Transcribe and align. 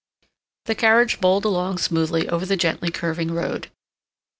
The 0.65 0.73
carriage 0.73 1.21
bowled 1.21 1.45
along 1.45 1.77
smoothly 1.77 2.27
over 2.27 2.43
the 2.43 2.57
gently 2.57 2.89
curving 2.89 3.29
road. 3.31 3.69